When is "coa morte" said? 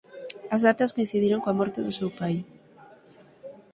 1.43-1.79